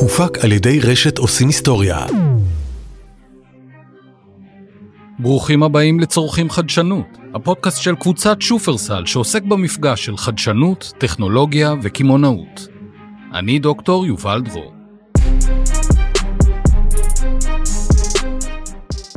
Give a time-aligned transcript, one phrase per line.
[0.00, 2.06] הופק על ידי רשת עושים היסטוריה.
[5.18, 12.68] ברוכים הבאים לצורכים חדשנות, הפודקאסט של קבוצת שופרסל שעוסק במפגש של חדשנות, טכנולוגיה וקמעונאות.
[13.34, 14.72] אני דוקטור יובל דרור.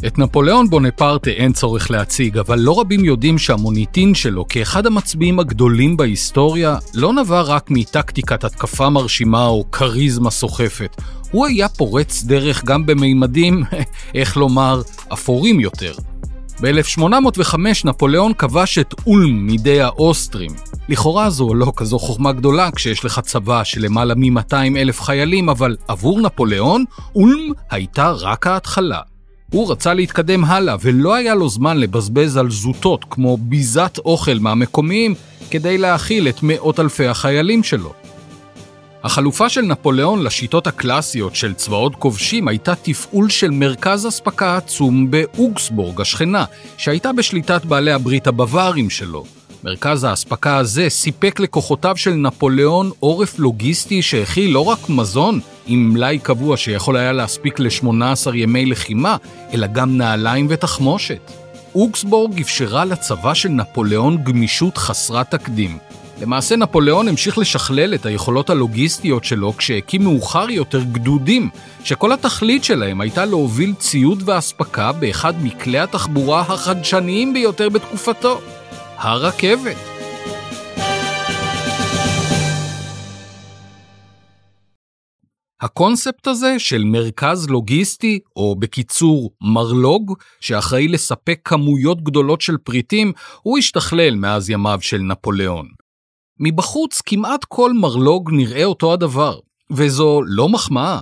[0.08, 5.98] את נפוליאון בונפרטה אין צורך להציג, אבל לא רבים יודעים שהמוניטין שלו כאחד המצביעים הגדולים
[5.98, 11.02] בהיסטוריה לא נבע רק מטקטיקת התקפה מרשימה או כריזמה סוחפת.
[11.32, 13.64] הוא היה פורץ דרך גם במימדים,
[14.16, 14.82] איך לומר,
[15.14, 15.94] אפורים יותר.
[16.62, 20.52] ב-1805 נפוליאון כבש את אולם מידי האוסטרים.
[20.90, 25.78] לכאורה זו לא כזו חוכמה גדולה כשיש לך צבא של למעלה מ-200 אלף חיילים, אבל
[25.88, 26.84] עבור נפוליאון,
[27.16, 29.11] אולם הייתה רק ההתחלה.
[29.52, 35.16] הוא רצה להתקדם הלאה, ולא היה לו זמן לבזבז על זוטות כמו ביזת אוכל מהמקומיים
[35.50, 37.94] כדי להאכיל את מאות אלפי החיילים שלו.
[39.04, 46.02] החלופה של נפוליאון לשיטות הקלאסיות של צבאות כובשים הייתה תפעול של מרכז אספקה עצום באוגסבורג
[46.02, 46.46] השכנה,
[46.78, 49.24] שהייתה בשליטת בעלי הברית הבווארים שלו.
[49.64, 56.20] מרכז האספקה הזה סיפק לכוחותיו של נפוליאון עורף לוגיסטי שהכיל לא רק מזון, עם מלאי
[56.20, 59.18] קבוע שיכול היה להספיק ל-18 ימי לחימה,
[59.54, 61.32] אלא גם נעליים ותחמושת.
[61.76, 65.78] אוגסבורג אפשרה לצבא של נפוליאון גמישות חסרת תקדים.
[66.22, 71.50] למעשה נפוליאון המשיך לשכלל את היכולות הלוגיסטיות שלו כשהקים מאוחר יותר גדודים,
[71.84, 78.42] שכל התכלית שלהם הייתה להוביל ציוד ואספקה באחד מכלי התחבורה החדשניים ביותר בתקופתו,
[79.04, 79.78] הרכבת.
[85.62, 93.58] הקונספט הזה של מרכז לוגיסטי, או בקיצור מרלוג, שאחראי לספק כמויות גדולות של פריטים, הוא
[93.58, 95.68] השתכלל מאז ימיו של נפוליאון.
[96.40, 99.40] מבחוץ כמעט כל מרלוג נראה אותו הדבר,
[99.72, 101.00] וזו לא מחמאה.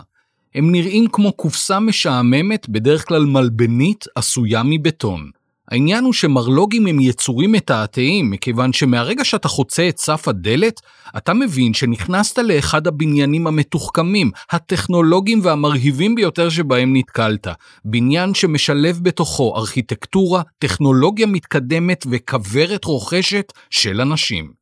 [0.56, 5.32] הם נראים כמו קופסה משעממת, בדרך כלל מלבנית, עשויה מבטון.
[5.72, 10.82] העניין הוא שמרלוגים הם יצורים מתעתעים, מכיוון שמהרגע שאתה חוצה את סף הדלת,
[11.18, 17.48] אתה מבין שנכנסת לאחד הבניינים המתוחכמים, הטכנולוגיים והמרהיבים ביותר שבהם נתקלת.
[17.86, 24.59] בניין שמשלב בתוכו ארכיטקטורה, טכנולוגיה מתקדמת וכוורת רוכשת של אנשים.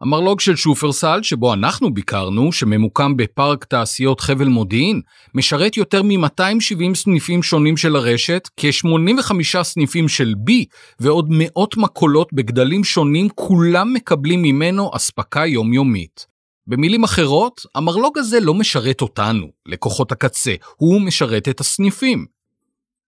[0.00, 5.00] המרלוג של שופרסל, שבו אנחנו ביקרנו, שממוקם בפארק תעשיות חבל מודיעין,
[5.34, 10.64] משרת יותר מ-270 סניפים שונים של הרשת, כ-85 סניפים של בי,
[11.00, 16.26] ועוד מאות מקולות בגדלים שונים, כולם מקבלים ממנו אספקה יומיומית.
[16.66, 22.26] במילים אחרות, המרלוג הזה לא משרת אותנו, לקוחות הקצה, הוא משרת את הסניפים.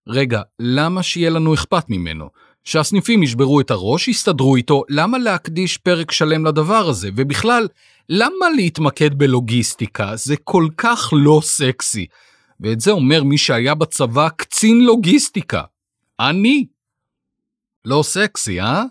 [0.09, 2.29] רגע, למה שיהיה לנו אכפת ממנו?
[2.65, 7.11] שהסניפים ישברו את הראש, יסתדרו איתו, למה להקדיש פרק שלם לדבר הזה?
[7.17, 7.69] ובכלל,
[8.09, 10.17] למה להתמקד בלוגיסטיקה?
[10.17, 12.07] זה כל כך לא סקסי.
[12.61, 15.63] ואת זה אומר מי שהיה בצבא קצין לוגיסטיקה.
[16.21, 16.67] אני.
[17.85, 18.85] לא סקסי, אה?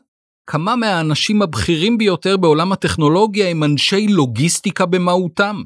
[0.48, 5.64] כמה מהאנשים הבכירים ביותר בעולם הטכנולוגיה הם אנשי לוגיסטיקה במהותם.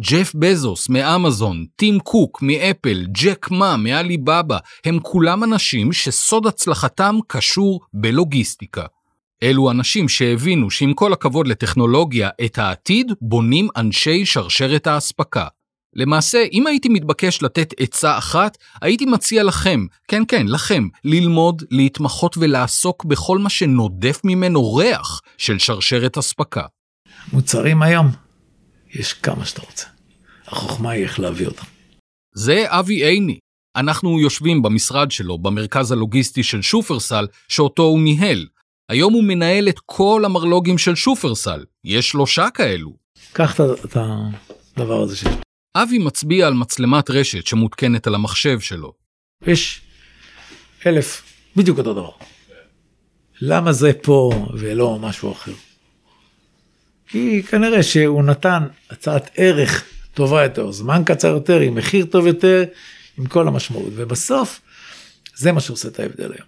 [0.00, 7.80] ג'ף בזוס מאמזון, טים קוק מאפל, ג'ק מה מעליבאבא, הם כולם אנשים שסוד הצלחתם קשור
[7.94, 8.86] בלוגיסטיקה.
[9.42, 15.46] אלו אנשים שהבינו שעם כל הכבוד לטכנולוגיה, את העתיד בונים אנשי שרשרת האספקה.
[15.94, 22.36] למעשה, אם הייתי מתבקש לתת עצה אחת, הייתי מציע לכם, כן כן, לכם, ללמוד, להתמחות
[22.38, 26.62] ולעסוק בכל מה שנודף ממנו ריח של שרשרת אספקה.
[27.32, 28.27] מוצרים היום
[28.94, 29.86] יש כמה שאתה רוצה.
[30.46, 31.64] החוכמה היא איך להביא אותם.
[32.34, 33.38] זה אבי עיני.
[33.76, 38.46] אנחנו יושבים במשרד שלו, במרכז הלוגיסטי של שופרסל, שאותו הוא ניהל.
[38.88, 41.64] היום הוא מנהל את כל המרלוגים של שופרסל.
[41.84, 42.96] יש שלושה כאלו.
[43.32, 45.28] קח את הדבר הזה שיש.
[45.76, 48.92] אבי מצביע על מצלמת רשת שמותקנת על המחשב שלו.
[49.46, 49.80] יש
[50.86, 51.22] אלף,
[51.56, 52.10] בדיוק אותו דבר.
[53.40, 55.52] למה זה פה ולא משהו אחר?
[57.08, 62.64] כי כנראה שהוא נתן הצעת ערך טובה יותר, זמן קצר יותר, עם מחיר טוב יותר,
[63.18, 63.92] עם כל המשמעות.
[63.96, 64.60] ובסוף,
[65.36, 66.46] זה מה שעושה את ההבדל היום.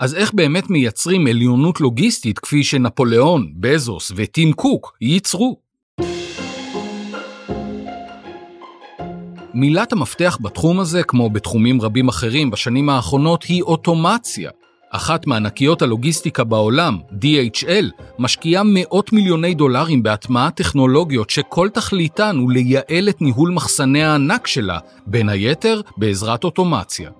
[0.00, 5.60] אז איך באמת מייצרים עליונות לוגיסטית כפי שנפוליאון, בזוס וטים קוק ייצרו?
[9.54, 14.50] מילת המפתח בתחום הזה, כמו בתחומים רבים אחרים בשנים האחרונות, היא אוטומציה.
[14.90, 17.84] אחת מענקיות הלוגיסטיקה בעולם, DHL,
[18.18, 24.78] משקיעה מאות מיליוני דולרים בהטמעת טכנולוגיות שכל תכליתן הוא לייעל את ניהול מחסני הענק שלה,
[25.06, 27.10] בין היתר בעזרת אוטומציה.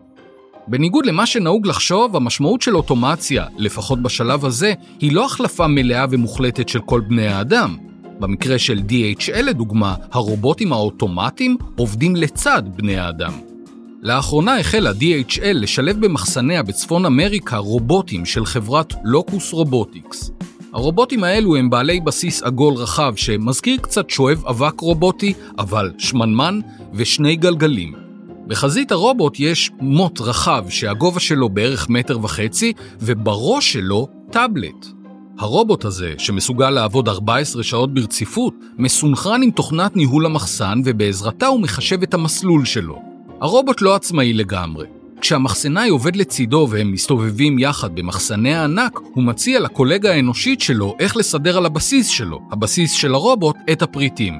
[0.67, 6.69] בניגוד למה שנהוג לחשוב, המשמעות של אוטומציה, לפחות בשלב הזה, היא לא החלפה מלאה ומוחלטת
[6.69, 7.77] של כל בני האדם.
[8.19, 13.50] במקרה של DHL לדוגמה, הרובוטים האוטומטיים עובדים לצד בני האדם.
[14.03, 20.31] לאחרונה החלה DHL לשלב במחסניה בצפון אמריקה רובוטים של חברת לוקוס רובוטיקס.
[20.73, 26.61] הרובוטים האלו הם בעלי בסיס עגול רחב שמזכיר קצת שואב אבק רובוטי, אבל שמנמן
[26.95, 27.95] ושני גלגלים.
[28.47, 34.87] בחזית הרובוט יש מוט רחב שהגובה שלו בערך מטר וחצי, ובראש שלו טאבלט.
[35.39, 42.03] הרובוט הזה, שמסוגל לעבוד 14 שעות ברציפות, מסונכרן עם תוכנת ניהול המחסן ובעזרתה הוא מחשב
[42.03, 43.10] את המסלול שלו.
[43.41, 44.87] הרובוט לא עצמאי לגמרי.
[45.21, 51.57] כשהמחסנאי עובד לצידו והם מסתובבים יחד במחסני הענק, הוא מציע לקולגה האנושית שלו איך לסדר
[51.57, 54.35] על הבסיס שלו, הבסיס של הרובוט, את הפריטים.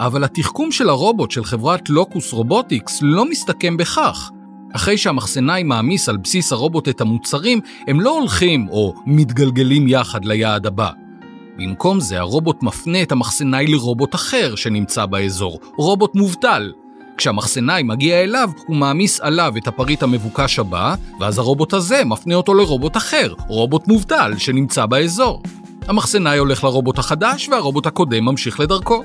[0.00, 4.30] אבל התחכום של הרובוט של חברת לוקוס רובוטיקס לא מסתכם בכך.
[4.76, 10.66] אחרי שהמחסנאי מעמיס על בסיס הרובוט את המוצרים, הם לא הולכים או מתגלגלים יחד ליעד
[10.66, 10.90] הבא.
[11.58, 16.72] במקום זה, הרובוט מפנה את המחסנאי לרובוט אחר שנמצא באזור, רובוט מובטל.
[17.16, 22.54] כשהמחסנאי מגיע אליו, הוא מעמיס עליו את הפריט המבוקש הבא, ואז הרובוט הזה מפנה אותו
[22.54, 25.42] לרובוט אחר, רובוט מובטל שנמצא באזור.
[25.88, 29.04] המחסנאי הולך לרובוט החדש, והרובוט הקודם ממשיך לדרכו.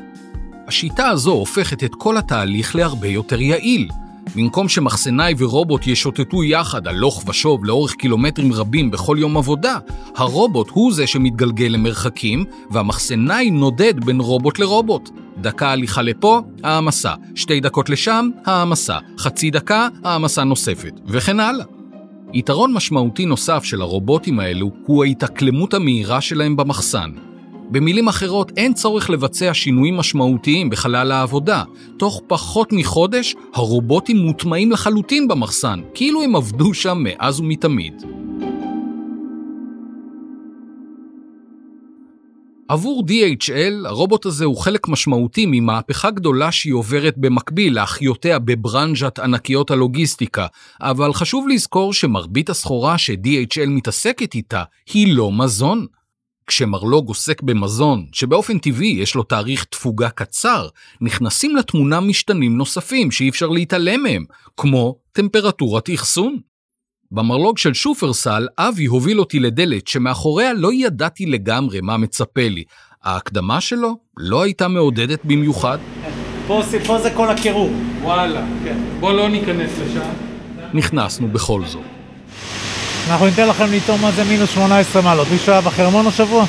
[0.68, 3.90] השיטה הזו הופכת את כל התהליך להרבה יותר יעיל.
[4.36, 9.78] במקום שמחסנאי ורובוט ישוטטו יחד הלוך ושוב לאורך קילומטרים רבים בכל יום עבודה,
[10.16, 15.10] הרובוט הוא זה שמתגלגל למרחקים, והמחסנאי נודד בין רובוט לרובוט.
[15.38, 21.66] דקה הליכה לפה, העמסה, שתי דקות לשם, העמסה, חצי דקה, העמסה נוספת, וכן הלאה.
[22.34, 27.12] יתרון משמעותי נוסף של הרובוטים האלו הוא ההתאקלמות המהירה שלהם במחסן.
[27.72, 31.64] במילים אחרות, אין צורך לבצע שינויים משמעותיים בחלל העבודה.
[31.98, 37.94] תוך פחות מחודש, הרובוטים מוטמעים לחלוטין במחסן, כאילו הם עבדו שם מאז ומתמיד.
[42.68, 49.72] עבור DHL, הרובוט הזה הוא חלק משמעותי ממהפכה גדולה שהיא עוברת במקביל לאחיותיה בברנז'ת ענקיות
[49.72, 50.48] הלוגיסטיקה,
[50.82, 54.64] אבל חשוב לזכור שמרבית הסחורה ש-DHL מתעסקת איתה
[54.94, 55.86] היא לא מזון.
[56.50, 60.68] כשמרלוג עוסק במזון, שבאופן טבעי יש לו תאריך תפוגה קצר,
[61.02, 64.26] נכנסים לתמונה משתנים נוספים שאי אפשר להתעלם מהם,
[64.58, 66.38] כמו טמפרטורת אחסון.
[67.12, 72.64] במרלוג של שופרסל, אבי הוביל אותי לדלת שמאחוריה לא ידעתי לגמרי מה מצפה לי.
[73.04, 75.78] ההקדמה שלו לא הייתה מעודדת במיוחד.
[76.48, 77.70] פה, פה זה כל הקירור.
[78.02, 78.78] וואלה, כן.
[79.00, 80.10] בוא לא ניכנס לשם.
[80.74, 81.99] נכנסנו בכל זאת.
[83.10, 85.28] אנחנו ניתן לכם לטעום מה זה מינוס 18 מעלות.
[85.32, 86.46] מישהו היה בחרמון השבוע?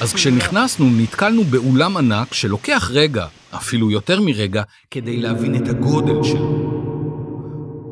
[0.00, 3.26] אז כשנכנסנו נתקלנו באולם ענק שלוקח רגע,
[3.56, 6.72] אפילו יותר מרגע, כדי להבין את הגודל שלו.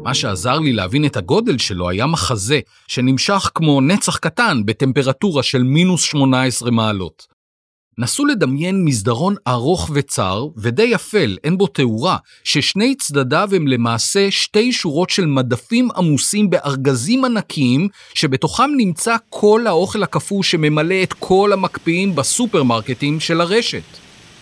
[0.04, 5.62] מה שעזר לי להבין את הגודל שלו היה מחזה שנמשך כמו נצח קטן בטמפרטורה של
[5.62, 7.26] מינוס 18 מעלות.
[8.00, 14.72] נסו לדמיין מסדרון ארוך וצר ודי אפל, אין בו תאורה, ששני צדדיו הם למעשה שתי
[14.72, 22.14] שורות של מדפים עמוסים בארגזים ענקיים, שבתוכם נמצא כל האוכל הקפוא שממלא את כל המקפיאים
[22.14, 23.82] בסופרמרקטים של הרשת.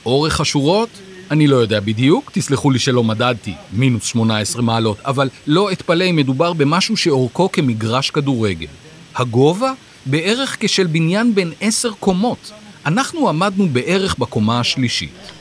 [0.07, 0.89] אורך השורות?
[1.31, 6.17] אני לא יודע בדיוק, תסלחו לי שלא מדדתי, מינוס 18 מעלות, אבל לא אתפלא אם
[6.17, 8.67] מדובר במשהו שאורכו כמגרש כדורגל.
[9.15, 9.73] הגובה?
[10.07, 12.53] בערך כשל בניין בין עשר קומות.
[12.87, 15.33] אנחנו עמדנו בערך בקומה השלישית.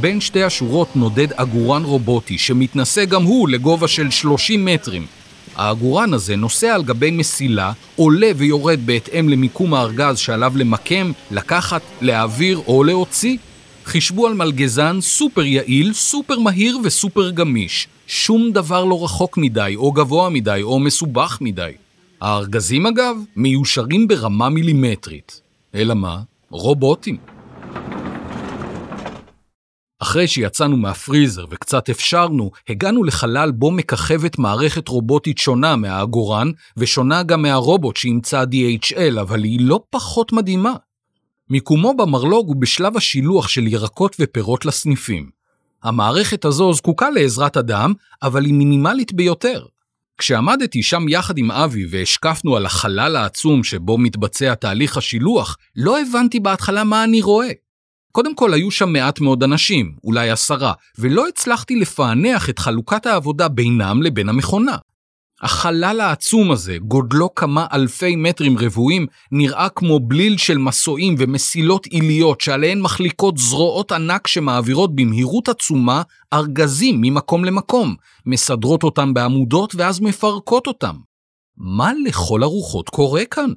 [0.00, 5.06] בין שתי השורות נודד עגורן רובוטי שמתנשא גם הוא לגובה של 30 מטרים.
[5.56, 12.60] העגורן הזה נוסע על גבי מסילה, עולה ויורד בהתאם למיקום הארגז שעליו למקם, לקחת, להעביר
[12.66, 13.36] או להוציא.
[13.84, 17.88] חישבו על מלגזן סופר יעיל, סופר מהיר וסופר גמיש.
[18.06, 21.70] שום דבר לא רחוק מדי, או גבוה מדי, או מסובך מדי.
[22.20, 25.40] הארגזים אגב, מיושרים ברמה מילימטרית.
[25.74, 26.20] אלא מה?
[26.54, 27.16] רובוטים.
[29.98, 37.42] אחרי שיצאנו מהפריזר וקצת אפשרנו, הגענו לחלל בו מככבת מערכת רובוטית שונה מהעגורן, ושונה גם
[37.42, 40.72] מהרובוט שאימצה DHL, אבל היא לא פחות מדהימה.
[41.50, 45.30] מיקומו במרלוג הוא בשלב השילוח של ירקות ופירות לסניפים.
[45.82, 47.92] המערכת הזו זקוקה לעזרת אדם,
[48.22, 49.66] אבל היא מינימלית ביותר.
[50.18, 56.40] כשעמדתי שם יחד עם אבי והשקפנו על החלל העצום שבו מתבצע תהליך השילוח, לא הבנתי
[56.40, 57.50] בהתחלה מה אני רואה.
[58.12, 63.48] קודם כל היו שם מעט מאוד אנשים, אולי עשרה, ולא הצלחתי לפענח את חלוקת העבודה
[63.48, 64.76] בינם לבין המכונה.
[65.44, 72.40] החלל העצום הזה, גודלו כמה אלפי מטרים רבועים, נראה כמו בליל של מסועים ומסילות עיליות
[72.40, 77.94] שעליהן מחליקות זרועות ענק שמעבירות במהירות עצומה ארגזים ממקום למקום,
[78.26, 80.94] מסדרות אותם בעמודות ואז מפרקות אותם.
[81.56, 83.50] מה לכל הרוחות קורה כאן?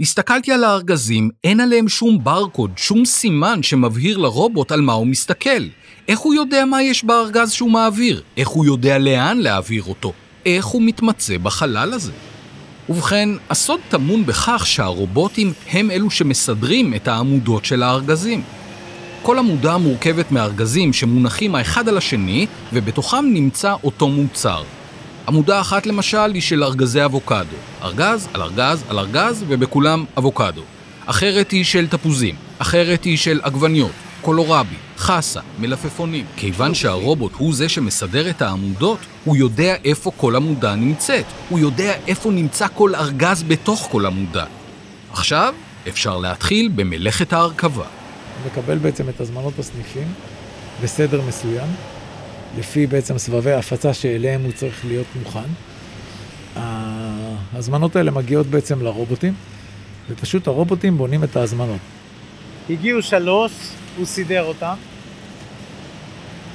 [0.00, 5.62] הסתכלתי על הארגזים, אין עליהם שום ברקוד, שום סימן שמבהיר לרובוט על מה הוא מסתכל.
[6.08, 8.22] איך הוא יודע מה יש בארגז שהוא מעביר?
[8.36, 10.12] איך הוא יודע לאן להעביר אותו?
[10.46, 12.12] איך הוא מתמצא בחלל הזה?
[12.88, 18.42] ובכן, הסוד טמון בכך שהרובוטים הם אלו שמסדרים את העמודות של הארגזים.
[19.22, 24.62] כל עמודה מורכבת מארגזים שמונחים האחד על השני, ובתוכם נמצא אותו מוצר.
[25.28, 27.56] עמודה אחת למשל היא של ארגזי אבוקדו.
[27.82, 30.62] ארגז על ארגז על ארגז, ובכולם אבוקדו.
[31.06, 32.34] אחרת היא של תפוזים.
[32.58, 33.92] אחרת היא של עגבניות,
[34.26, 36.26] קולורבי, חסה, מלפפונים.
[36.36, 41.24] כיוון שהרובוט הוא זה שמסדר את העמודות, הוא יודע איפה כל עמודה נמצאת.
[41.48, 44.44] הוא יודע איפה נמצא כל ארגז בתוך כל עמודה.
[45.12, 45.54] עכשיו
[45.88, 47.84] אפשר להתחיל במלאכת ההרכבה.
[48.46, 50.08] מקבל בעצם את הזמנות בסניפים
[50.82, 51.68] בסדר מסוים,
[52.58, 55.50] לפי בעצם סבבי ההפצה שאליהם הוא צריך להיות מוכן.
[57.54, 59.34] ההזמנות האלה מגיעות בעצם לרובוטים,
[60.10, 61.95] ופשוט הרובוטים בונים את ההזמנות.
[62.70, 63.52] הגיעו שלוש,
[63.96, 64.74] הוא סידר אותם.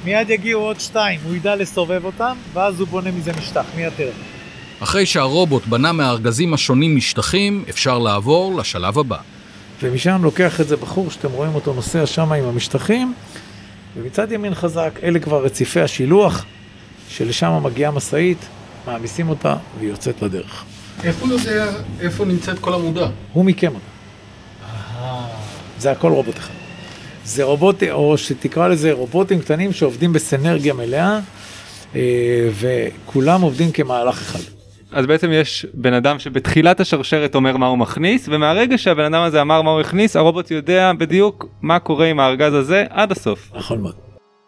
[0.04, 4.10] מיד יגיעו עוד שתיים, הוא ידע לסובב אותם, ואז הוא בונה מזה משטח, מייתר.
[4.80, 9.16] אחרי שהרובוט בנה מהארגזים השונים משטחים, אפשר לעבור לשלב הבא.
[9.82, 13.14] ומשם לוקח את זה בחור שאתם רואים אותו נוסע שם עם המשטחים,
[13.96, 16.44] ומצד ימין חזק, אלה כבר רציפי השילוח,
[17.08, 18.38] שלשם מגיעה משאית,
[18.86, 20.64] מעמיסים אותה והיא יוצאת לדרך.
[21.02, 21.66] איך הוא יודע
[22.00, 23.08] איפה נמצאת כל עמודה?
[23.32, 23.91] הוא מיקם אותה.
[25.82, 26.54] זה הכל רובוט אחד.
[27.24, 31.18] זה רובוט, או שתקרא לזה רובוטים קטנים שעובדים בסנרגיה מלאה,
[31.96, 32.00] אה,
[32.60, 34.38] וכולם עובדים כמהלך אחד.
[34.92, 39.40] אז בעצם יש בן אדם שבתחילת השרשרת אומר מה הוא מכניס ומהרגע שהבן אדם הזה
[39.42, 43.50] אמר מה הוא הכניס הרובוט יודע בדיוק מה קורה עם הארגז הזה עד הסוף.
[43.54, 43.94] נכון מאוד.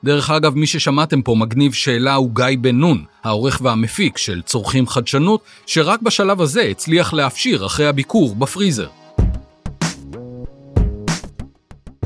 [0.04, 4.86] דרך אגב, מי ששמעתם פה מגניב שאלה הוא גיא בן נון, העורך והמפיק של צורכים
[4.86, 8.88] חדשנות, שרק בשלב הזה הצליח להפשיר אחרי הביקור בפריזר.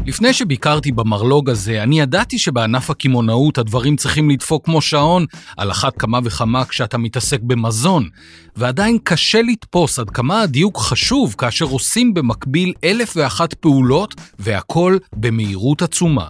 [0.09, 5.99] לפני שביקרתי במרלוג הזה, אני ידעתי שבענף הקמעונאות הדברים צריכים לדפוק כמו שעון, על אחת
[5.99, 8.09] כמה וכמה כשאתה מתעסק במזון,
[8.57, 15.83] ועדיין קשה לתפוס עד כמה הדיוק חשוב כאשר עושים במקביל אלף ואחת פעולות, והכל במהירות
[15.83, 16.29] עצומה.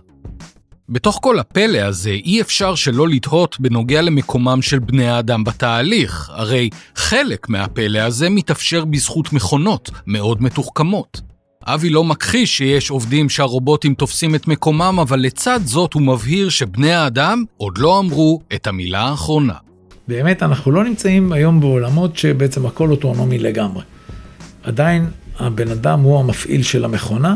[0.88, 6.70] בתוך כל הפלא הזה אי אפשר שלא לתהות בנוגע למקומם של בני האדם בתהליך, הרי
[6.94, 11.37] חלק מהפלא הזה מתאפשר בזכות מכונות מאוד מתוחכמות.
[11.74, 16.92] אבי לא מכחיש שיש עובדים שהרובוטים תופסים את מקומם, אבל לצד זאת הוא מבהיר שבני
[16.92, 19.54] האדם עוד לא אמרו את המילה האחרונה.
[20.08, 23.82] באמת, אנחנו לא נמצאים היום בעולמות שבעצם הכל אוטונומי לגמרי.
[24.62, 25.06] עדיין
[25.38, 27.34] הבן אדם הוא המפעיל של המכונה,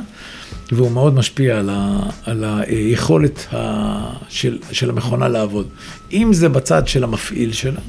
[0.72, 5.68] והוא מאוד משפיע על, ה, על היכולת ה, של, של המכונה לעבוד.
[6.12, 7.80] אם זה בצד של המפעיל שלה,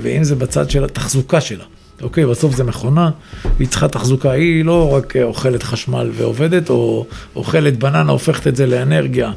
[0.00, 1.64] ואם זה בצד של התחזוקה שלה.
[2.02, 3.10] אוקיי, בסוף זה מכונה,
[3.58, 8.66] היא צריכה תחזוקה, היא לא רק אוכלת חשמל ועובדת, או אוכלת בננה, הופכת את זה
[8.66, 9.32] לאנרגיה,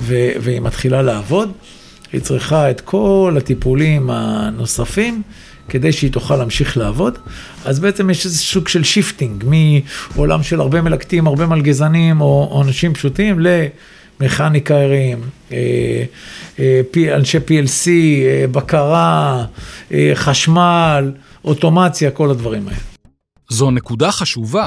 [0.00, 1.52] ו- והיא מתחילה לעבוד.
[2.12, 5.22] היא צריכה את כל הטיפולים הנוספים
[5.68, 7.18] כדי שהיא תוכל להמשיך לעבוד.
[7.64, 9.44] אז בעצם יש איזה סוג של shifting
[10.16, 13.40] מעולם של הרבה מלקטים, הרבה מלגזנים או, או אנשים פשוטים
[14.20, 15.20] למכניקרים,
[15.52, 15.56] אה,
[16.58, 16.80] אה,
[17.16, 19.44] אנשי PLC, אה, בקרה,
[20.14, 21.12] חשמל.
[21.44, 22.80] אוטומציה, כל הדברים האלה.
[23.48, 24.66] זו נקודה חשובה.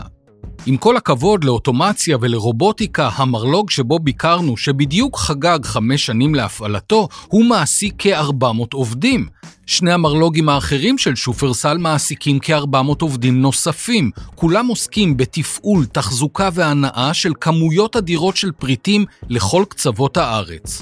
[0.65, 7.93] עם כל הכבוד לאוטומציה ולרובוטיקה, המרלוג שבו ביקרנו, שבדיוק חגג חמש שנים להפעלתו, הוא מעסיק
[7.97, 9.27] כ-400 עובדים.
[9.65, 14.11] שני המרלוגים האחרים של שופרסל מעסיקים כ-400 עובדים נוספים.
[14.35, 20.81] כולם עוסקים בתפעול, תחזוקה והנאה של כמויות אדירות של פריטים לכל קצוות הארץ.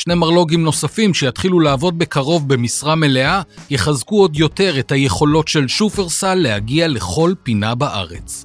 [0.00, 6.34] שני מרלוגים נוספים שיתחילו לעבוד בקרוב במשרה מלאה, יחזקו עוד יותר את היכולות של שופרסל
[6.34, 8.44] להגיע לכל פינה בארץ.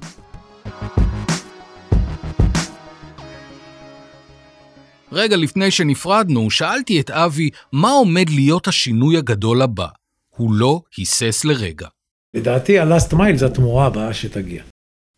[5.12, 9.86] רגע לפני שנפרדנו, שאלתי את אבי מה עומד להיות השינוי הגדול הבא.
[10.28, 11.86] הוא לא היסס לרגע.
[12.34, 14.62] לדעתי ה-last mile זה התמורה הבאה שתגיע.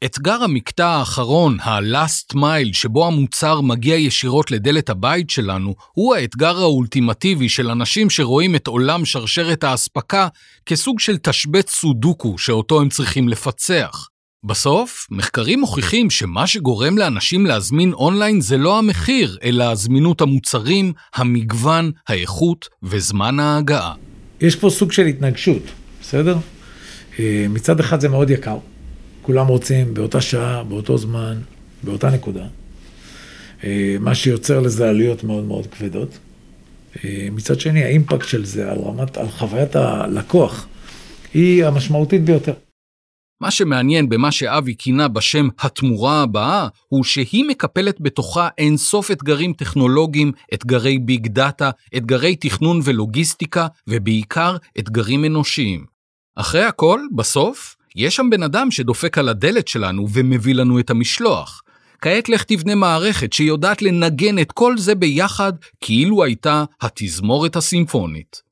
[0.04, 7.48] אתגר המקטע האחרון, ה-last mile, שבו המוצר מגיע ישירות לדלת הבית שלנו, הוא האתגר האולטימטיבי
[7.48, 10.28] של אנשים שרואים את עולם שרשרת האספקה
[10.66, 14.08] כסוג של תשבץ סודוקו שאותו הם צריכים לפצח.
[14.44, 21.90] בסוף, מחקרים מוכיחים שמה שגורם לאנשים להזמין אונליין זה לא המחיר, אלא זמינות המוצרים, המגוון,
[22.08, 23.94] האיכות וזמן ההגעה.
[24.40, 25.62] יש פה סוג של התנגשות,
[26.00, 26.36] בסדר?
[27.18, 28.58] אה, מצד אחד זה מאוד יקר.
[29.28, 31.38] כולם רוצים באותה שעה, באותו זמן,
[31.82, 32.46] באותה נקודה.
[33.64, 36.18] אה, מה שיוצר לזה עלויות מאוד מאוד כבדות.
[37.04, 40.66] אה, מצד שני, האימפקט של זה על רמת, על חוויית הלקוח,
[41.34, 42.52] היא המשמעותית ביותר.
[43.40, 50.32] מה שמעניין במה שאבי כינה בשם התמורה הבאה, הוא שהיא מקפלת בתוכה אינסוף אתגרים טכנולוגיים,
[50.54, 55.84] אתגרי ביג דאטה, אתגרי תכנון ולוגיסטיקה, ובעיקר אתגרים אנושיים.
[56.36, 61.62] אחרי הכל, בסוף, יש שם בן אדם שדופק על הדלת שלנו ומביא לנו את המשלוח.
[62.00, 68.42] כעת לך תבנה מערכת שיודעת לנגן את כל זה ביחד, כאילו הייתה התזמורת הסימפונית.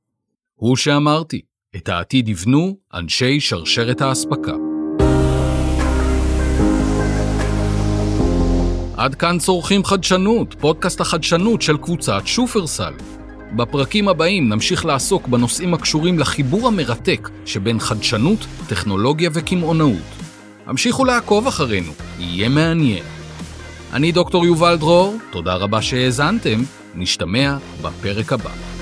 [0.55, 1.41] הוא שאמרתי,
[1.77, 4.53] את העתיד יבנו אנשי שרשרת האספקה.
[8.97, 12.93] עד כאן צורכים חדשנות, פודקאסט החדשנות של קבוצת שופרסל.
[13.57, 20.17] בפרקים הבאים נמשיך לעסוק בנושאים הקשורים לחיבור המרתק שבין חדשנות, טכנולוגיה וקמעונאות.
[20.67, 23.05] המשיכו לעקוב אחרינו, יהיה מעניין.
[23.93, 26.63] אני דוקטור יובל דרור, תודה רבה שהאזנתם,
[26.95, 28.76] נשתמע בפרק הבא.